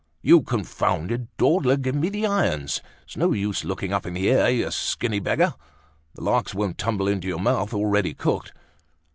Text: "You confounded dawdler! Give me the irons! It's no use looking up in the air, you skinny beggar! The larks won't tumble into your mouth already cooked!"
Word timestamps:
"You 0.23 0.41
confounded 0.41 1.27
dawdler! 1.37 1.77
Give 1.77 1.93
me 1.93 2.09
the 2.09 2.25
irons! 2.25 2.81
It's 3.03 3.15
no 3.17 3.33
use 3.33 3.63
looking 3.63 3.93
up 3.93 4.07
in 4.07 4.15
the 4.15 4.31
air, 4.31 4.49
you 4.49 4.71
skinny 4.71 5.19
beggar! 5.19 5.53
The 6.15 6.23
larks 6.23 6.55
won't 6.55 6.79
tumble 6.79 7.07
into 7.07 7.27
your 7.27 7.37
mouth 7.39 7.71
already 7.71 8.15
cooked!" 8.15 8.51